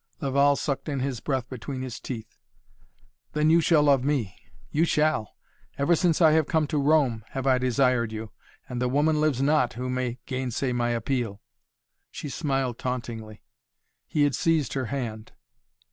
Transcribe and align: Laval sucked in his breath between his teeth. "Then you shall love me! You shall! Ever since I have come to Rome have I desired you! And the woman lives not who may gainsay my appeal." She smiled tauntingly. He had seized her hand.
Laval 0.19 0.55
sucked 0.55 0.89
in 0.89 0.99
his 0.99 1.19
breath 1.19 1.47
between 1.47 1.83
his 1.83 1.99
teeth. 1.99 2.39
"Then 3.33 3.51
you 3.51 3.61
shall 3.61 3.83
love 3.83 4.03
me! 4.03 4.35
You 4.71 4.83
shall! 4.83 5.35
Ever 5.77 5.95
since 5.95 6.19
I 6.23 6.31
have 6.31 6.47
come 6.47 6.65
to 6.69 6.79
Rome 6.79 7.23
have 7.33 7.45
I 7.45 7.59
desired 7.59 8.11
you! 8.11 8.31
And 8.67 8.81
the 8.81 8.89
woman 8.89 9.21
lives 9.21 9.43
not 9.43 9.73
who 9.73 9.91
may 9.91 10.17
gainsay 10.25 10.73
my 10.73 10.89
appeal." 10.89 11.43
She 12.09 12.29
smiled 12.29 12.79
tauntingly. 12.79 13.43
He 14.07 14.23
had 14.23 14.33
seized 14.33 14.73
her 14.73 14.85
hand. 14.85 15.33